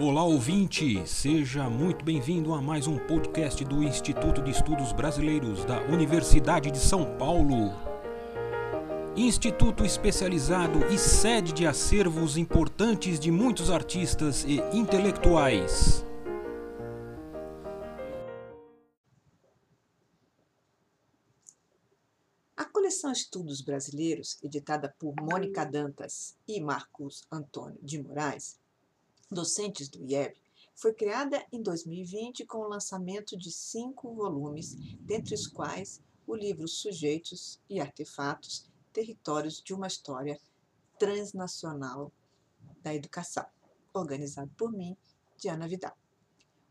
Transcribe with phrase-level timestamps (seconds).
[0.00, 5.80] Olá ouvinte, seja muito bem-vindo a mais um podcast do Instituto de Estudos Brasileiros da
[5.82, 7.70] Universidade de São Paulo.
[9.16, 16.04] Instituto especializado e sede de acervos importantes de muitos artistas e intelectuais.
[22.56, 28.63] A coleção Estudos Brasileiros, editada por Mônica Dantas e Marcos Antônio de Moraes,
[29.34, 30.34] docentes do IEB,
[30.74, 36.66] foi criada em 2020 com o lançamento de cinco volumes, dentre os quais o livro
[36.66, 40.40] Sujeitos e Artefatos Territórios de uma História
[40.98, 42.12] Transnacional
[42.82, 43.44] da Educação,
[43.92, 44.96] organizado por mim,
[45.36, 45.96] Diana Vidal.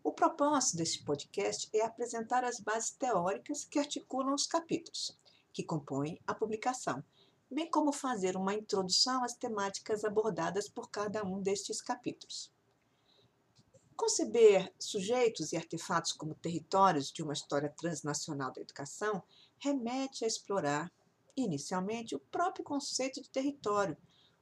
[0.04, 5.18] O propósito deste podcast é apresentar as bases teóricas que articulam os capítulos,
[5.52, 7.04] que compõem a publicação,
[7.50, 12.53] bem como fazer uma introdução às temáticas abordadas por cada um destes capítulos.
[13.96, 19.24] Conceber sujeitos e artefatos como territórios de uma história transnacional da educação
[19.60, 20.92] remete a explorar,
[21.38, 23.98] inicialmente, o próprio conceito de território,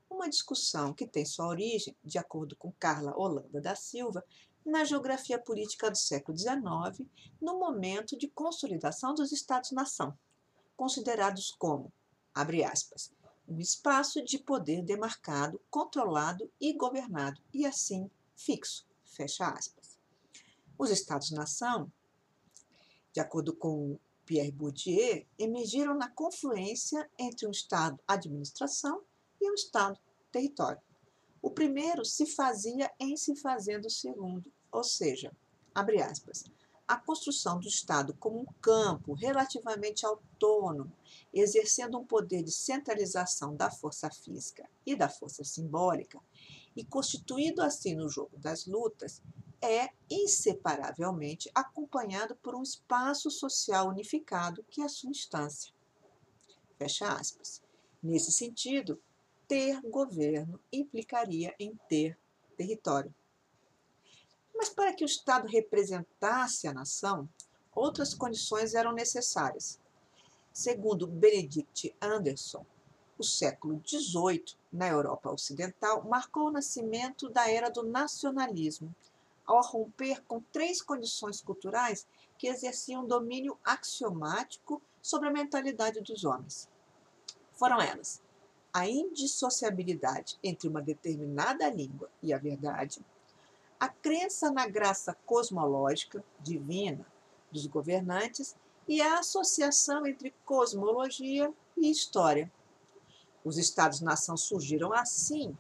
[0.10, 4.24] uma discussão que tem sua origem, de acordo com Carla Holanda da Silva,
[4.66, 7.08] na geografia política do século XIX,
[7.42, 10.18] no momento de consolidação dos Estados-nação,
[10.78, 11.92] considerados como,
[12.34, 13.12] abre aspas,
[13.48, 20.00] um espaço de poder demarcado, controlado e governado, e assim fixo, Fecha aspas.
[20.78, 21.92] Os Estados-nação,
[23.12, 29.04] de acordo com Pierre Bourdieu, emergiram na confluência entre um Estado-administração
[29.40, 30.82] e um Estado-território.
[31.42, 35.36] O primeiro se fazia em se fazendo o segundo, ou seja,
[35.76, 36.46] abre aspas,
[36.88, 40.92] a construção do Estado como um campo relativamente autônomo,
[41.34, 46.20] exercendo um poder de centralização da força física e da força simbólica,
[46.76, 49.22] e constituído assim no jogo das lutas,
[49.62, 55.72] é inseparavelmente acompanhado por um espaço social unificado que é a sua instância.
[56.78, 57.62] Fecha aspas.
[58.02, 59.00] Nesse sentido,
[59.48, 62.18] ter governo implicaria em ter
[62.58, 63.14] território.
[64.56, 67.30] Mas para que o Estado representasse a nação,
[67.74, 69.80] outras condições eram necessárias.
[70.52, 72.66] Segundo Benedict Anderson,
[73.22, 78.94] o século XVIII, na Europa Ocidental, marcou o nascimento da era do nacionalismo,
[79.46, 86.68] ao romper com três condições culturais que exerciam domínio axiomático sobre a mentalidade dos homens.
[87.54, 88.22] Foram elas
[88.74, 93.06] a indissociabilidade entre uma determinada língua e a verdade,
[93.80, 97.06] a crença na graça cosmológica, divina,
[97.52, 98.56] dos governantes
[98.88, 102.52] e a associação entre cosmologia e história,
[103.44, 105.58] os Estados-nação surgiram assim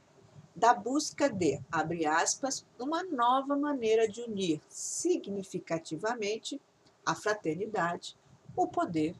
[0.55, 6.61] da busca de, abre aspas, uma nova maneira de unir significativamente
[7.05, 8.17] a fraternidade,
[8.55, 9.15] o poder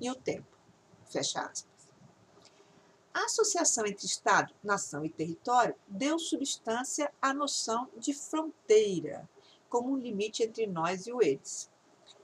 [0.00, 0.46] e o tempo.
[1.06, 1.66] Fecha aspas.
[3.12, 9.28] A associação entre Estado, nação e território deu substância à noção de fronteira,
[9.68, 11.70] como um limite entre nós e o eles.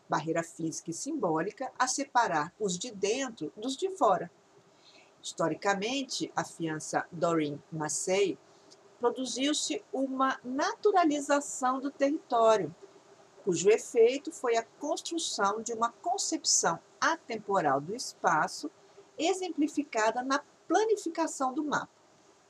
[0.09, 4.31] Barreira física e simbólica a separar os de dentro dos de fora
[5.23, 8.37] Historicamente, a fiança Doreen Massey
[8.99, 12.75] produziu-se uma naturalização do território,
[13.45, 18.71] cujo efeito foi a construção de uma concepção atemporal do espaço,
[19.17, 21.91] exemplificada na planificação do mapa.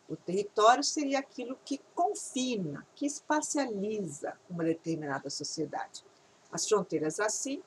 [0.08, 6.04] O território seria aquilo que confina, que espacializa uma determinada sociedade.
[6.50, 7.62] As fronteiras, assim,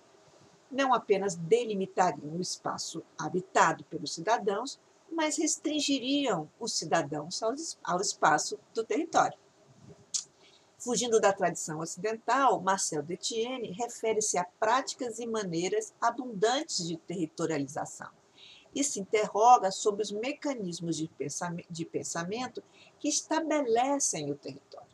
[0.69, 4.79] não apenas delimitariam o espaço habitado pelos cidadãos,
[5.15, 7.41] mas restringiriam os cidadãos
[7.83, 9.37] ao espaço do território.
[10.77, 18.09] Fugindo da tradição ocidental, Marcel Detienne refere-se a práticas e maneiras abundantes de territorialização
[18.75, 22.61] e se interroga sobre os mecanismos de pensamento
[22.99, 24.85] que estabelecem o território.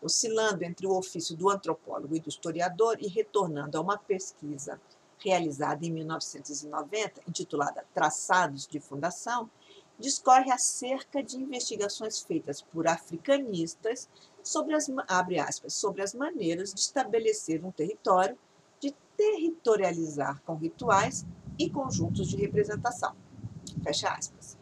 [0.00, 4.80] Oscilando entre o ofício do antropólogo e do historiador e retornando a uma pesquisa
[5.22, 9.50] realizada em 1990, intitulada Traçados de Fundação,
[9.98, 14.08] discorre acerca de investigações feitas por africanistas
[14.42, 18.36] sobre as, abre aspas, sobre as maneiras de estabelecer um território,
[18.80, 21.24] de territorializar com rituais
[21.58, 23.14] e conjuntos de representação.
[23.84, 24.58] Fecha aspas.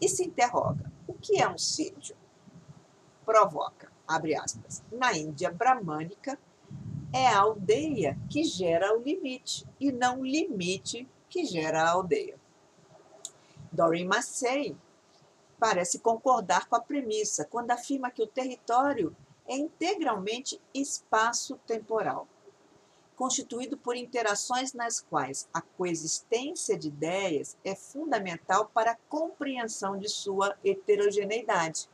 [0.00, 2.16] E se interroga, o que é um sítio?
[3.24, 6.38] Provoca, abre aspas, na Índia bramânica,
[7.14, 12.36] é a aldeia que gera o limite e não o limite que gera a aldeia.
[13.70, 14.76] Doreen Massey
[15.56, 19.16] parece concordar com a premissa quando afirma que o território
[19.46, 22.26] é integralmente espaço-temporal,
[23.14, 30.08] constituído por interações nas quais a coexistência de ideias é fundamental para a compreensão de
[30.08, 31.88] sua heterogeneidade.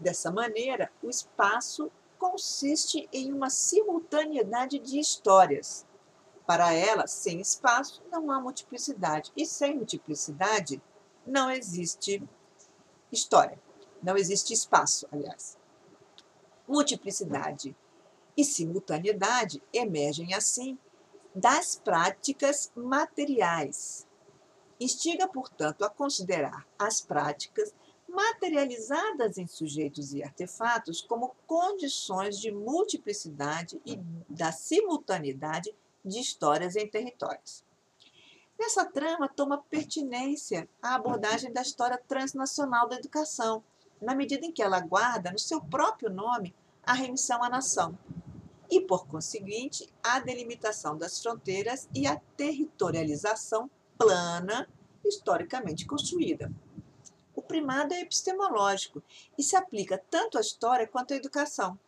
[0.00, 1.88] Dessa maneira, o espaço
[2.30, 5.86] consiste em uma simultaneidade de histórias.
[6.46, 10.80] Para ela, sem espaço, não há multiplicidade, e sem multiplicidade,
[11.26, 12.22] não existe
[13.12, 13.60] história,
[14.02, 15.58] não existe espaço, aliás.
[16.66, 17.76] Multiplicidade
[18.34, 20.78] e simultaneidade emergem, assim,
[21.34, 24.06] das práticas materiais.
[24.80, 27.74] Instiga, portanto, a considerar as práticas
[28.14, 33.96] materializadas em sujeitos e artefatos como condições de multiplicidade e
[34.28, 35.74] da simultaneidade
[36.04, 37.64] de histórias em territórios.
[38.58, 43.64] Nessa trama toma pertinência a abordagem da história transnacional da educação,
[44.00, 47.98] na medida em que ela guarda no seu próprio nome a remissão à nação
[48.70, 53.68] e, por conseguinte, a delimitação das fronteiras e a territorialização
[53.98, 54.68] plana
[55.04, 56.52] historicamente construída
[57.54, 59.00] primado é epistemológico
[59.38, 61.78] e se aplica tanto à história quanto à educação.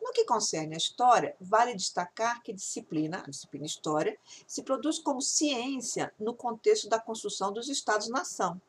[0.00, 4.16] No que concerne à história, vale destacar que disciplina, a disciplina História,
[4.46, 8.60] se produz como ciência no contexto da construção dos Estados-nação,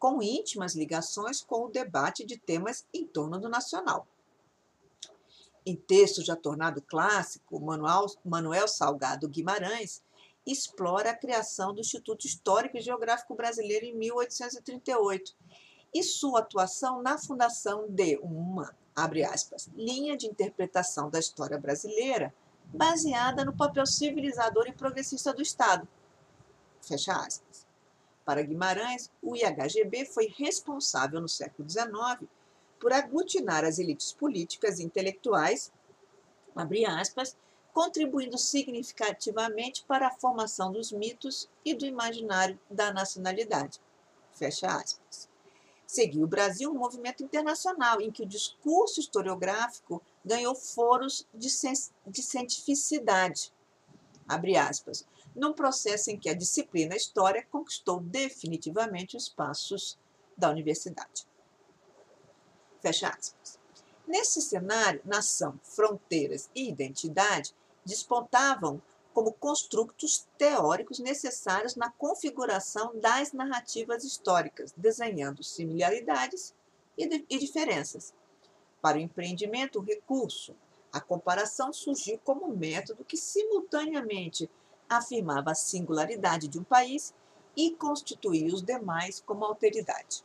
[0.00, 4.04] com íntimas ligações com o debate de temas em torno do nacional.
[5.64, 7.60] Em texto já tornado clássico,
[8.24, 10.02] Manuel Salgado Guimarães
[10.44, 15.36] explora a criação do Instituto Histórico e Geográfico Brasileiro em 1838
[15.94, 22.34] e sua atuação na fundação de uma, abre aspas, linha de interpretação da história brasileira
[22.66, 25.88] baseada no papel civilizador e progressista do Estado.
[26.82, 27.66] Fecha aspas.
[28.24, 32.28] Para Guimarães, o IHGB foi responsável no século XIX
[32.78, 35.72] por aglutinar as elites políticas e intelectuais,
[36.54, 37.36] abre aspas,
[37.72, 43.80] contribuindo significativamente para a formação dos mitos e do imaginário da nacionalidade.
[44.32, 45.27] Fecha aspas
[45.88, 51.48] seguiu o Brasil um movimento internacional em que o discurso historiográfico ganhou foros de,
[52.06, 53.54] de cientificidade,
[54.28, 59.98] abre aspas, num processo em que a disciplina História conquistou definitivamente os espaços
[60.36, 61.26] da universidade.
[62.82, 63.58] Fecha aspas.
[64.06, 68.80] Nesse cenário, nação, fronteiras e identidade despontavam
[69.12, 76.54] como construtos teóricos necessários na configuração das narrativas históricas, desenhando similaridades
[76.96, 78.14] e, e diferenças.
[78.80, 80.54] Para o empreendimento, o recurso,
[80.92, 84.48] a comparação surgiu como método que simultaneamente
[84.88, 87.12] afirmava a singularidade de um país
[87.56, 90.24] e constituía os demais como alteridade.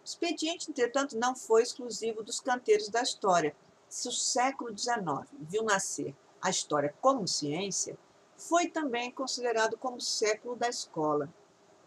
[0.00, 3.54] O expediente, entretanto, não foi exclusivo dos canteiros da história.
[3.88, 6.14] Se o século XIX viu nascer
[6.44, 7.96] a história como ciência,
[8.36, 11.32] foi também considerado como século da escola.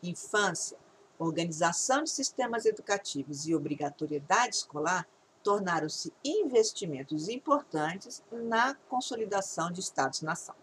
[0.01, 0.80] Infância,
[1.19, 5.07] organização de sistemas educativos e obrigatoriedade escolar
[5.44, 10.56] tornaram-se investimentos importantes na consolidação de Estados-nação.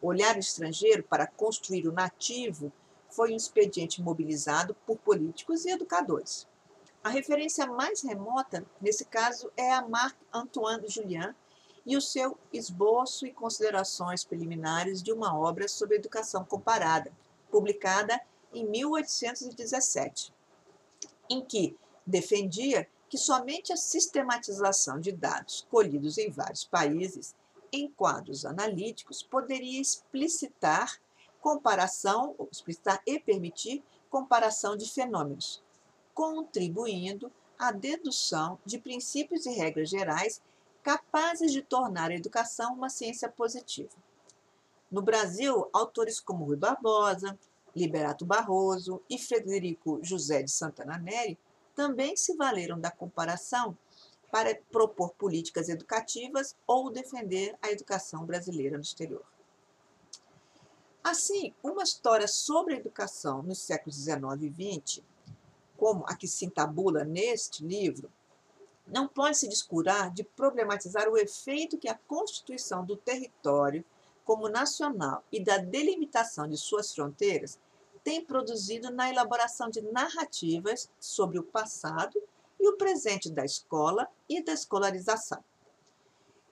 [0.00, 2.72] Olhar estrangeiro para construir o nativo
[3.10, 6.46] foi um expediente mobilizado por políticos e educadores.
[7.02, 11.34] A referência mais remota, nesse caso, é a Marc-Antoine Julian,
[11.86, 17.12] e o seu esboço e considerações preliminares de uma obra sobre educação comparada,
[17.50, 18.20] publicada
[18.52, 20.34] em 1817,
[21.30, 27.34] em que defendia que somente a sistematização de dados colhidos em vários países
[27.72, 31.00] em quadros analíticos poderia explicitar
[31.40, 35.62] comparação, explicitar e permitir comparação de fenômenos,
[36.12, 40.42] contribuindo à dedução de princípios e regras gerais
[40.86, 43.90] capazes de tornar a educação uma ciência positiva.
[44.88, 47.36] No Brasil, autores como Rui Barbosa,
[47.74, 51.36] Liberato Barroso e Frederico José de Santana Neri
[51.74, 53.76] também se valeram da comparação
[54.30, 59.24] para propor políticas educativas ou defender a educação brasileira no exterior.
[61.02, 65.02] Assim, uma história sobre a educação nos séculos XIX e XX,
[65.76, 68.08] como a que se entabula neste livro,
[68.86, 73.84] não pode se descurar de problematizar o efeito que a constituição do território
[74.24, 77.58] como nacional e da delimitação de suas fronteiras
[78.04, 82.22] tem produzido na elaboração de narrativas sobre o passado
[82.58, 85.42] e o presente da escola e da escolarização.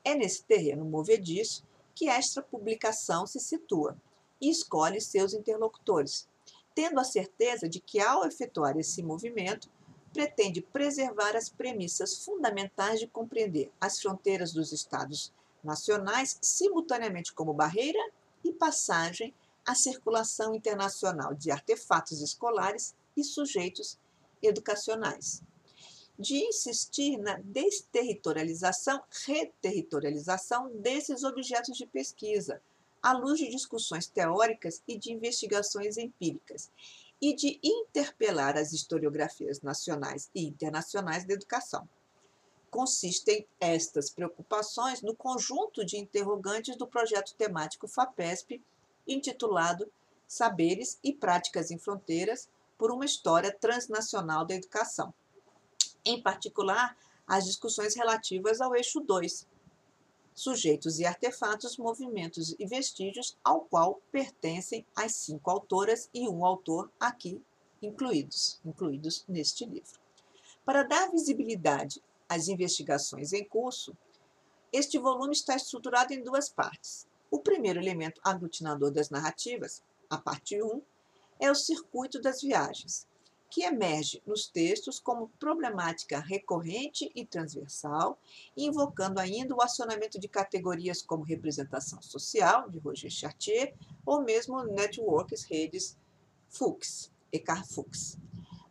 [0.05, 1.65] É nesse terreno movediço
[1.95, 3.97] que esta publicação se situa
[4.41, 6.29] e escolhe seus interlocutores,
[6.75, 9.71] tendo a certeza de que, ao efetuar esse movimento,
[10.15, 17.99] pretende preservar as premissas fundamentais de compreender as fronteiras dos Estados nacionais simultaneamente como barreira
[18.45, 19.35] e passagem
[19.67, 23.99] à circulação internacional de artefatos escolares e sujeitos
[24.41, 25.43] educacionais.
[26.17, 32.63] De insistir na desterritorialização, reterritorialização desses objetos de pesquisa,
[33.03, 36.71] à luz de discussões teóricas e de investigações empíricas,
[37.25, 41.89] e de interpelar as historiografias nacionais e internacionais da educação.
[42.71, 48.61] Consistem estas preocupações no conjunto de interrogantes do projeto temático FAPESP,
[49.09, 49.91] intitulado
[50.29, 55.15] Saberes e Práticas em Fronteiras por uma História Transnacional da Educação.
[56.05, 56.95] Em particular,
[57.27, 59.47] as discussões relativas ao eixo 2,
[60.35, 66.91] sujeitos e artefatos, movimentos e vestígios, ao qual pertencem as cinco autoras e um autor
[66.99, 67.41] aqui
[67.81, 70.01] incluídos, incluídos neste livro.
[70.65, 73.97] Para dar visibilidade às investigações em curso,
[74.73, 77.07] este volume está estruturado em duas partes.
[77.31, 80.83] O primeiro elemento aglutinador das narrativas, a parte 1,
[81.39, 83.07] é o circuito das viagens,
[83.55, 88.19] que emerge nos textos como problemática recorrente e transversal,
[88.57, 93.73] invocando ainda o acionamento de categorias como representação social, de Roger Chartier,
[94.05, 95.97] ou mesmo networks, redes
[96.49, 98.19] Fuchs, Eckhart Fuchs.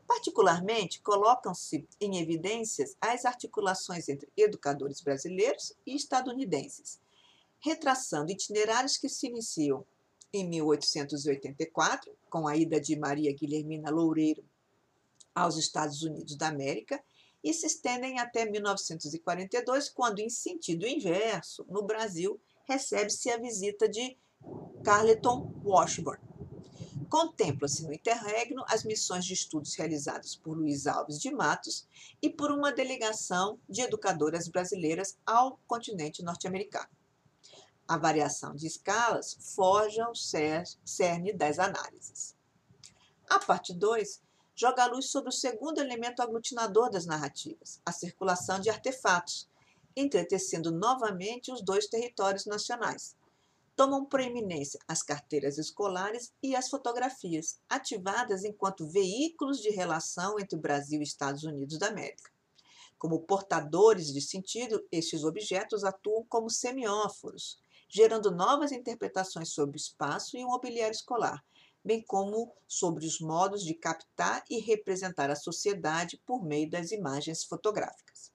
[0.05, 6.99] Particularmente, colocam-se em evidências as articulações entre educadores brasileiros e estadunidenses,
[7.61, 9.85] retraçando itinerários que se iniciam
[10.33, 14.43] em 1884, com a ida de Maria Guilhermina Loureiro
[15.35, 17.03] aos Estados Unidos da América
[17.43, 24.17] e se estendem até 1942, quando, em sentido inverso, no Brasil, recebe-se a visita de
[24.83, 26.21] Carleton Washburn.
[27.09, 31.87] Contempla-se no interregno as missões de estudos realizadas por Luiz Alves de Matos
[32.21, 36.89] e por uma delegação de educadoras brasileiras ao continente norte-americano.
[37.87, 42.35] A variação de escalas forja o cerne das análises.
[43.29, 44.21] A parte 2
[44.55, 49.47] joga a luz sobre o segundo elemento aglutinador das narrativas, a circulação de artefatos,
[49.95, 53.15] entretecendo novamente os dois territórios nacionais.
[53.75, 61.01] Tomam proeminência as carteiras escolares e as fotografias, ativadas enquanto veículos de relação entre Brasil
[61.01, 62.31] e Estados Unidos da América.
[62.99, 67.57] Como portadores de sentido, estes objetos atuam como semióforos,
[67.89, 71.43] gerando novas interpretações sobre o espaço e o mobiliário escolar,
[71.83, 77.43] bem como sobre os modos de captar e representar a sociedade por meio das imagens
[77.43, 78.31] fotográficas.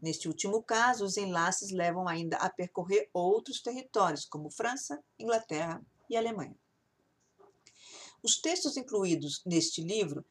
[0.00, 6.16] Neste último caso, os enlaces levam ainda a percorrer outros territórios, como França, Inglaterra e
[6.16, 6.56] Alemanha.
[8.22, 10.24] Os textos incluídos neste livro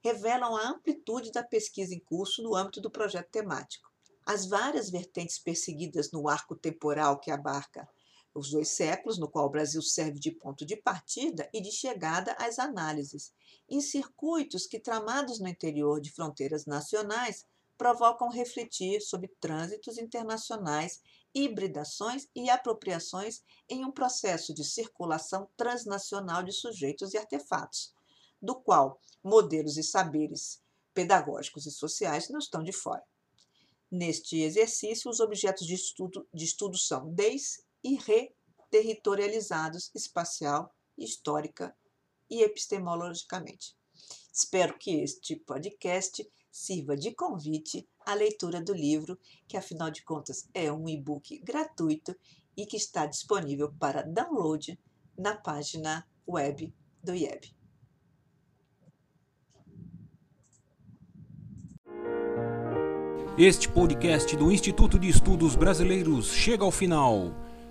[0.00, 3.90] revelam a amplitude da pesquisa em curso no âmbito do projeto temático.
[4.24, 7.88] As várias vertentes perseguidas no arco temporal que abarca
[8.34, 12.32] os dois séculos, no qual o Brasil serve de ponto de partida e de chegada
[12.38, 13.32] às análises,
[13.68, 17.44] em circuitos que, tramados no interior de fronteiras nacionais,
[17.76, 21.00] provocam refletir sobre trânsitos internacionais,
[21.34, 27.94] hibridações e apropriações em um processo de circulação transnacional de sujeitos e artefatos,
[28.42, 30.60] do qual modelos e saberes
[30.92, 33.04] pedagógicos e sociais não estão de fora.
[33.90, 41.74] Neste exercício, os objetos de estudo, de estudo são des e reterritorializados espacial, histórica
[42.28, 43.74] e epistemologicamente.
[44.30, 50.46] Espero que este podcast sirva de convite à leitura do livro, que afinal de contas
[50.52, 52.14] é um e-book gratuito
[52.54, 54.78] e que está disponível para download
[55.16, 57.56] na página web do IEB.
[63.38, 67.47] Este podcast do Instituto de Estudos Brasileiros chega ao final.